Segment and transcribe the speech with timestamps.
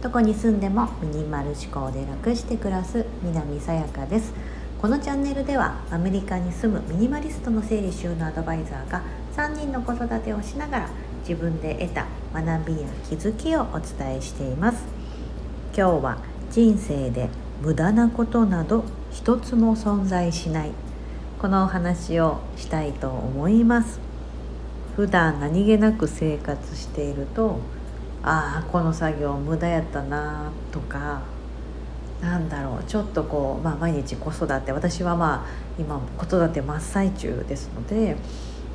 [0.00, 4.32] どこに住んでもミニマル思考で楽して暮らす南さやかです。
[4.80, 9.02] このチャンネルではアメリカに住むミニマリストの整理収納アドバイザーが
[9.36, 10.88] 3人の子育てをしながら
[11.28, 14.84] 自分で得た学びや気づきをお伝えしています。
[15.76, 16.18] 今日は
[16.50, 17.28] 人生で
[17.60, 20.70] 無駄なことなど一つも存在しない。
[21.38, 24.07] このお話をしたいと思います。
[24.98, 27.60] 普段何気なく生活していると
[28.24, 31.22] ああこの作業無駄やったなとか
[32.20, 35.48] なんだろうちょっとこう、まあ、毎日子育て私はまあ
[35.78, 38.16] 今子育て真っ最中ですので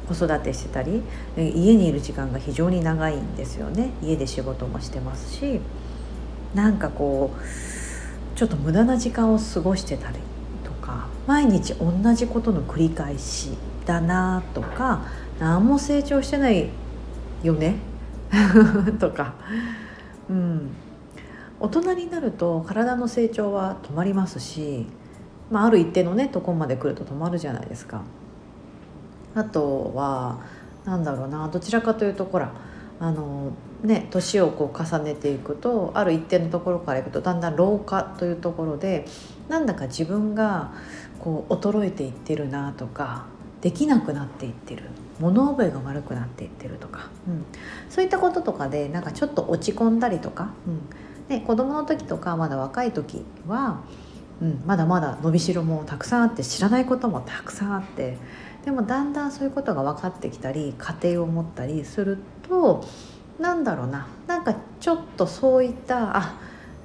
[0.07, 1.03] 子育てしてたり
[1.35, 3.89] 家にいる時間が非常に長いんですよね。
[4.01, 5.59] 家で仕事もしてますし
[6.55, 10.19] なんかこうちょっと無駄な時間を過ごしてたり
[10.63, 15.01] とか毎日同じことの繰り返しだなとか
[15.39, 16.69] 何も成長してない
[17.43, 17.75] よね？
[18.99, 19.35] とか、
[20.29, 20.69] うん、
[21.59, 24.87] 大人になると体の成長は止まりますし、
[25.51, 28.01] まあ、ある一定のねとこまで来ると止まるじゃないですか。
[29.35, 30.39] あとは
[30.85, 32.51] なんだろうなどちらかというとほら
[32.99, 33.51] あの
[33.83, 39.05] ね年をこう重ねていくとある一定のところからいくとだんだん老化というところで
[39.49, 40.73] なんだか自分が
[41.19, 43.25] こう衰えていってるなとか
[43.63, 44.83] できなくなっていってる。
[45.21, 47.45] 物覚えが悪くなっていってるとか、うん、
[47.89, 53.83] そういったこととかでなんかちょっと落ち込んだりとか、うん、で子供の時とかまだ若い時は、
[54.41, 58.17] うん、まだまだ伸びしろもたくさんあって知らないこともたくさんあって。
[58.65, 62.85] でもだんだんそういうことが分かってきたり家庭を持ったりすると
[63.37, 64.07] なんだろうな。
[64.25, 66.35] なんかちょっとそういったあ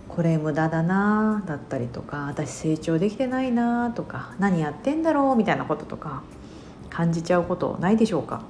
[0.08, 6.22] これ無駄だなだったりとか私成長できてないなとか何やってんだろうみたいなこととか。
[6.98, 8.42] 感じちゃうことないでしょうか？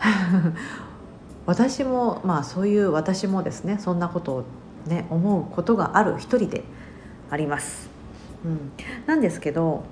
[1.46, 4.44] 私もまあそういう私もですねそんなことを
[4.86, 6.62] ね思うことがある一人で
[7.30, 7.88] あります。
[8.44, 8.70] うん、
[9.06, 9.84] なんですけど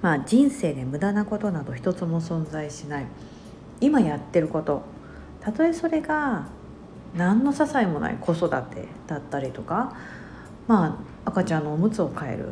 [0.00, 3.06] まあ人生で無駄なことなど一つも存在しない。
[3.82, 4.80] 今やってること。
[5.42, 6.46] たとえそれが
[7.14, 9.92] 何の些細もない子育てだったりとか。
[10.66, 12.46] まあ赤ちゃんのおむつを替える。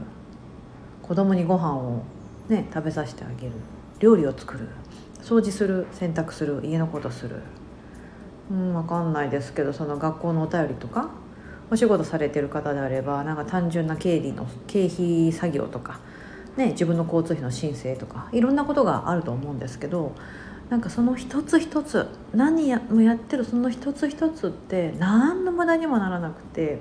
[1.02, 2.02] 子供にご飯を
[2.50, 3.52] ね食べさせてあげる。
[4.00, 4.68] 料理を作る。
[5.22, 7.36] 掃除する洗濯する家のことする。
[8.50, 11.10] うん分かんないですけどその学校のお便りとか
[11.70, 16.00] お仕事されてる方であればなんか単純な経理の経費作業とか、
[16.56, 20.12] ね、自分の交通費の申請とかいろんなことがあると思うんですけど
[20.68, 26.80] なんかその一つ一つ何やもやってるその一つ一つって何の無駄にもならなくて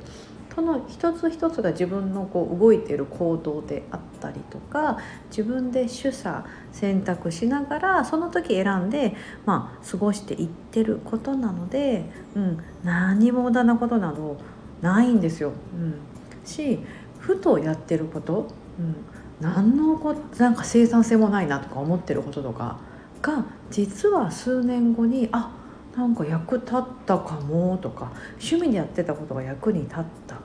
[0.53, 4.97] その一つ一つが自分のこう動いている行動であったりとか
[5.29, 9.15] 自分で取捨選択しながらその時選んで、
[9.45, 12.03] まあ、過ごしていってることなので、
[12.35, 14.37] うん、何も無駄なことなど
[14.81, 15.51] ないんですよ。
[15.73, 15.99] うん、
[16.45, 16.79] し
[17.19, 18.47] ふとやってること、
[18.79, 18.95] うん、
[19.39, 22.79] 何のこなんか生産性もないなとか思ってることとか
[23.21, 25.58] が実は数年後にあ
[25.99, 30.37] なんか役立ったかもとか趣味でやってたことが役に立った。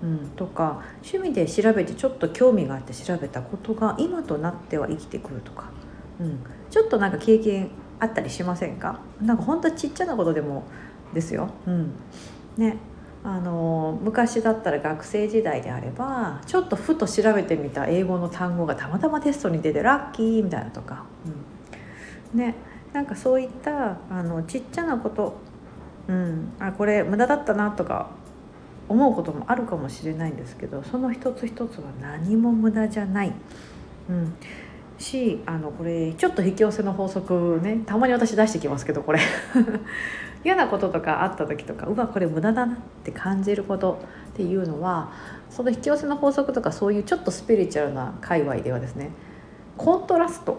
[0.00, 5.70] うん、とか趣味で調べてちょっと興味があって調べたことが今となっては生きてくるとか、
[6.20, 6.38] うん、
[6.70, 9.00] ちょっとなんか経験あったりしませんか？
[9.20, 10.62] なんか本当ちっちゃなことでも
[11.14, 11.50] ですよ。
[11.66, 11.94] うん、
[12.56, 12.76] ね
[13.24, 21.06] あの昔だったら学生時代であればちょっとふと調べてみた英語の単語がたまたまテストに出てラッキーみたいなとか、
[22.34, 22.54] うん、ね
[22.98, 25.38] なんかそういったあのちっちゃなこと、
[26.08, 28.10] うん、あこれ無駄だったなとか
[28.88, 33.32] 思うこともあるかもしれないんですけどその一つ一つは何も無駄じゃない。
[34.10, 34.34] うん。
[34.98, 39.20] しあのこれちょっと引き寄せの法則ねたまに私出してきますけどこれ。
[40.42, 44.00] 嫌なこととかあった時とかうわこれ無駄だなって感じること。
[44.30, 45.12] っていうのは
[45.50, 49.10] その引き寄せの法則とかそういうちょっとスピリチュアルな界隈ではですね
[49.76, 50.58] コントラスト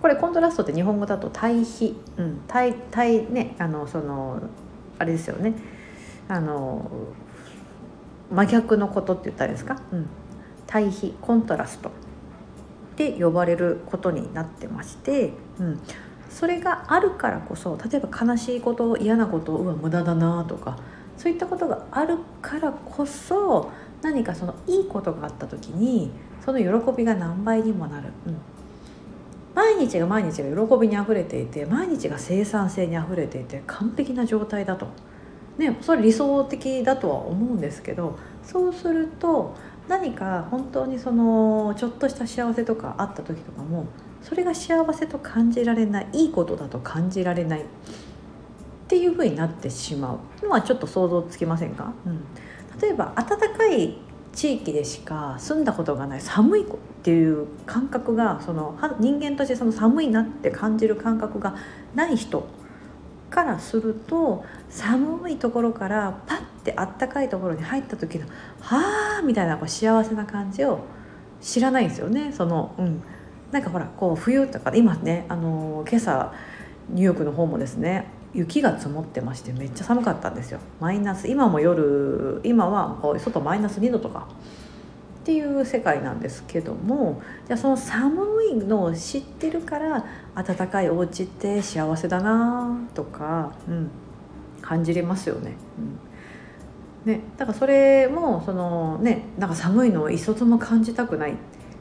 [0.00, 4.40] これコントラストって日本語だと対比、うん、対対ねあのその
[4.98, 5.54] あれですよね。
[6.28, 6.90] あの
[8.30, 10.06] 真逆のことって言ったらいいですか、うん、
[10.66, 11.90] 対比コントラスト
[12.96, 15.80] で呼ばれることになってまして、うん、
[16.28, 20.78] それがあるからこそ例えば悲しいこと嫌なことうわ無駄だなとか
[21.16, 23.70] そういったことがあるからこそ
[24.02, 26.10] 何かそのいいことがあった時に
[26.44, 28.36] その喜びが何倍にもなる、うん、
[29.58, 34.86] 毎日が毎日が喜びにあふれていて毎日が生産性にあふれていて完璧な状態だと。
[35.58, 39.56] ね、それ理想的だとは思うんですけどそうすると
[39.88, 43.86] 何か本当にそのちょっとした幸せとかあった時とかも
[44.22, 47.64] それが幸せと感じられないいいことだと感じられない、っ
[48.86, 52.20] ていうふうになってしまうのはちょっと想像つきませんか、うん、
[52.80, 53.98] 例えば暖かい
[54.38, 56.66] 地域でしか住んだことがない寒いっ
[57.02, 61.56] ていう感覚がその人間としてその寒いなって感じる感覚が
[61.96, 62.46] ない人
[63.30, 68.26] からすると寒いところからパッてあったかいところに入った時の
[68.62, 70.82] 「はあ」みたいなこう幸せな感じを
[71.40, 72.30] 知らないんですよね。
[72.32, 73.02] そのうん、
[73.50, 76.32] なんかほらこう冬とか今ねあの今朝
[76.90, 80.60] ニューヨークの方もですね雪が積もってましてめっちゃ寒かったんですよ。
[80.80, 84.28] マイナス今も夜今はこう外マイナス2度とか。
[85.18, 93.90] っていう世界なんですけどもじゃあその寒いのを知ってるから暖かいお家って幸せだなとか、うん、
[94.62, 95.52] 感じれますよね。
[97.04, 97.12] うん。
[97.12, 101.34] ね、だからそれもそのねなんか寒いのを一つも感じたくない。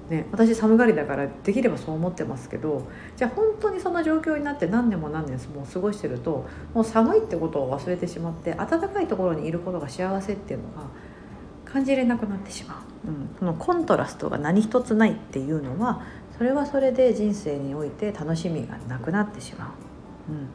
[0.10, 2.88] ね、私寒がりだからできればそう思ってますけど
[3.18, 10.88] じゃあ本当にその状況になって何年も何年も過ごしてるともう寒いってことを忘れてしまって暖かいところにいることが幸せっていうのが
[11.66, 16.04] 感じれなくなってしまう、うん、このコントラストが何一つないっていうのは
[16.38, 19.76] それはそれで人生において楽しみがなくなってしま
[20.30, 20.32] う。
[20.32, 20.48] うん。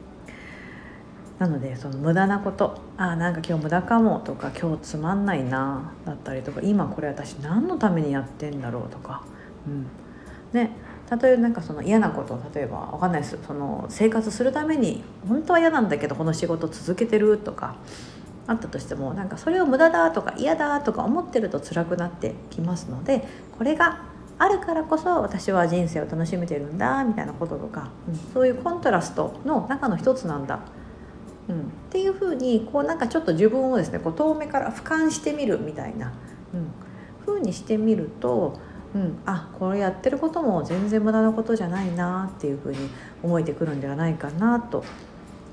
[1.39, 9.25] なのでその無駄なことあなんか今日無駄かもとか今日つまんないなだったりとか今これ私何のためにやってんだろうとか
[9.67, 9.87] うん。
[10.53, 10.71] ね、
[11.21, 13.37] 例えばなんかその嫌なこと例えば分かんないです。
[13.45, 17.75] その生活するために本当は嫌なんだけどこの仕事続けてるとか
[18.47, 23.27] あったとしてもなんかそれを無駄だとか嫌だとか思ってると辛くなってきますので
[23.57, 24.01] これが
[24.37, 30.59] あるからこそ私は人生を楽しめてるんだみたいなこととか、うん、そういうコントラストの中の一つなんだ、
[31.47, 36.11] うん、っていうふうにこうなんかちょっと自分をですねこう遠目から俯瞰してみるみたいな、
[36.53, 36.71] うん、
[37.23, 38.59] ふうにしてみると
[38.95, 42.77] うん、あこれやってることも全然無駄なことじゃないなっていうふうに
[43.23, 44.83] 思えてくるんではないかなと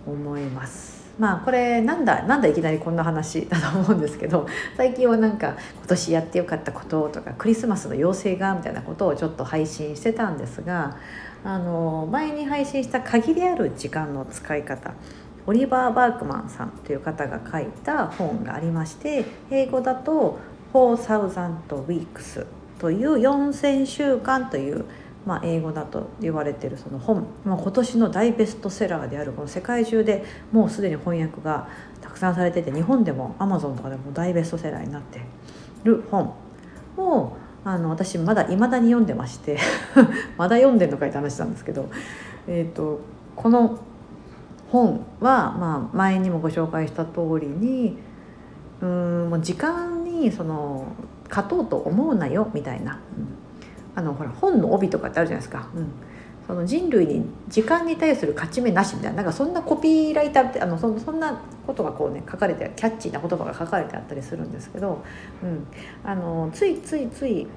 [0.06, 1.00] 思います。
[1.18, 4.46] まあこれなんだなんだいきなりこんな話だと思うんですけど
[4.76, 10.96] 最近はなんか今年やってよかったこととかクリスマスの妖精がみたいなことをちょっと配信してたんですが
[11.44, 14.92] あの前に配信した限りある時間の使い方
[15.46, 20.38] オリバー・バークマンさんという方が書いた本がありまして英語だと
[20.72, 22.46] 「4000 Weeks」
[22.80, 24.86] という4,000週間という、
[25.26, 31.68] まあ、英語だと言われてるその本、まあ、今年の大ベストセラーであるこの世界中でもうすでに翻訳が
[32.00, 35.20] たくさんされてて日本でもアマゾンとかでも大ベストセラーになって
[35.84, 36.34] る本。
[36.96, 37.32] を
[37.64, 39.58] あの私まだいまだに読んでまして
[40.38, 41.88] まだ読んでんのかいって話なんですけど、
[42.46, 43.00] えーと、
[43.36, 43.78] この
[44.70, 47.98] 本は、まあ、前にもご紹介した通りに
[48.80, 50.86] うんもう時間にその
[51.30, 55.88] 勝とうと思うなよみたいな、うん、あのほら本の帯とかってあるじゃないですか、うん、
[56.46, 59.18] その人類に時間に対する勝ち目なしみたいな。
[59.18, 65.04] なんかそんなコピーライターってあのそそんなことがこうね書かれてキャッチーな言葉が書かれてあったりするんですけど、
[65.42, 65.66] うん、
[66.02, 67.48] あのついついつい、うん、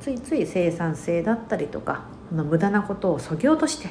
[0.00, 3.88] ついつい生産性だったりとかの無駄なことをそぎ落として、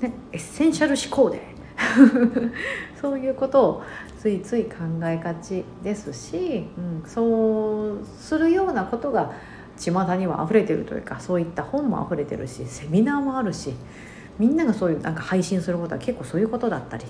[0.00, 1.47] ね、エッセンシャル思考で
[3.00, 3.82] そういうことを
[4.18, 9.32] ついつい考えがちですし、うん、そうするようなことが
[9.78, 13.74] 巷には溢れてるというかそういった本も溢れてるしセミナーもあるし
[14.38, 17.04] みんながそういうなんか配信することは結構そういうことだったり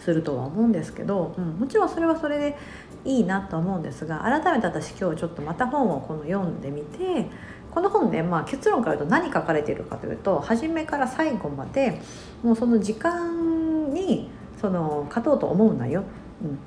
[0.00, 2.56] するとは思うんですけど、うん、もちろんそれはそれで
[3.04, 7.28] いいなと思うんですが改めて私今日ちょっとまた本をこの読んでみて
[7.72, 12.00] この本で、まあ、結論から言うと何書かれているかというと初めから最後まで
[12.42, 16.04] もうその時間にその勝とうと思うなよ、
[16.42, 16.58] うん、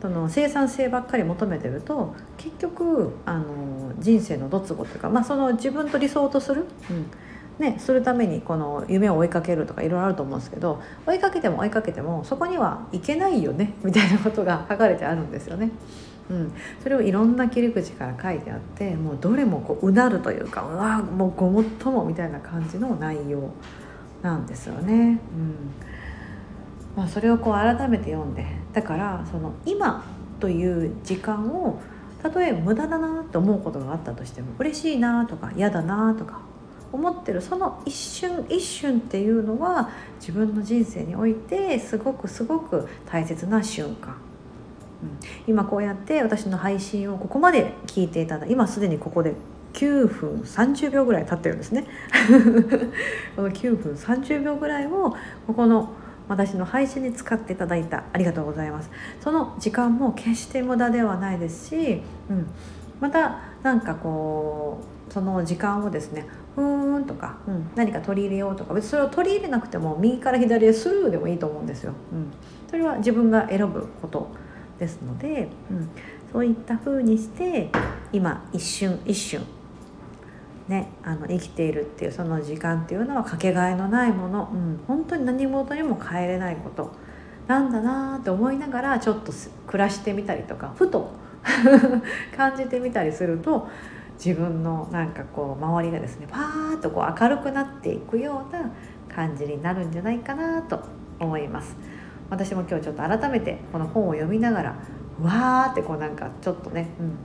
[0.00, 7.06] その生産性ばっかり求めてると結局あの人生のドツボというか、まあ、その自分と理想とする、うん。
[7.60, 15.70] ね、するためにこの夢を追いかけるとかいろいろあると思うんですけど追いかけても追いかけてもそこにはいけないよねみたいなことが書かれてあるんですよね。
[16.30, 23.50] うん、それをいろんな切り口から書いてあってもうどれもこううなるというかうわもうごもっともみたいな感じの内容
[24.22, 25.18] なんですよね。
[25.34, 25.54] うん。
[26.96, 30.04] まあ、それをこう改めて読んでだからその今
[30.40, 31.80] という時間を
[32.22, 36.40] たとえ無駄だなと思うことがあったとしても嬉しいなとか嫌だなとか
[36.92, 44.16] 思ってるその一瞬一瞬っていうのは自分の人生においてすごくすごく大切な瞬間、
[45.46, 49.34] 今こうやって私の配信をここまで聞いていただ今すでにここで
[49.72, 51.86] 9分30秒ぐらい経ってるんですね。
[53.36, 55.14] この9分30秒ぐらいを
[55.46, 55.90] ここの
[56.28, 58.04] 私の配信に使っていただいた。
[58.12, 58.90] ありがとうございます。
[59.20, 62.46] その時間も決して無駄ではないですし、うん、
[63.00, 71.92] またなんかこうその時間をですねふーんとか、うん、何か取り入れようとか別にそれを取り入れなくても右から左へスルーでもいいと思うんですよ。
[72.12, 72.32] うん、
[72.68, 74.28] それは自分が選ぶこと。
[74.80, 75.88] ですので、うん、
[76.32, 77.70] そういった風にして
[78.12, 79.46] 今一瞬一瞬
[80.66, 86.92] ね、あの生きているっていうその時間っていうのはかけがえのないもの、うん、本当に何事にも変えれないこと
[87.48, 89.32] なんだなって思いながらちょっと
[89.66, 91.10] 暮らしてみたりとかふと
[92.36, 93.68] 感じてみたりすると
[94.24, 98.70] 自分のなんかこう周りがですねパーッとこう明るくなっていくような
[99.12, 100.80] 感じになるんじゃないかなと
[101.18, 101.76] 思います。
[102.30, 104.76] 私も今日ちょっと改めてこの本を読みながら
[105.20, 107.18] わーってこうなんかちょっとね、うん、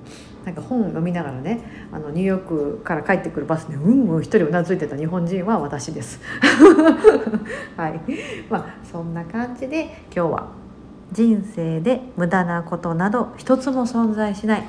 [0.44, 6.20] なんか本を読みながらねあのニューヨークから帰ってくるバスでうんうん一人うなずいてた日本人は私です。
[7.78, 8.02] はい。
[8.50, 9.84] まあそんな感じで
[10.14, 10.48] 今日は
[11.12, 14.64] 人生で無駄なことなど一つも存在しない。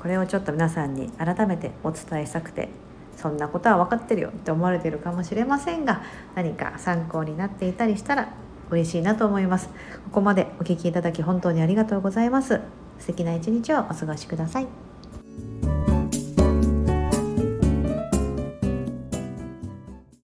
[0.00, 2.68] これをちょっと皆さんに改めてお伝えしたくて
[3.16, 6.02] そんなことは分かってるよって思われてるかもしれませんが
[6.36, 8.28] 何か参考になっていたりしたら
[8.70, 9.68] 嬉しいなと思います。
[10.04, 12.60] ここまでお聴きいただき本当にありがとうございます。
[12.98, 14.87] 素敵な一日をお過ごしください。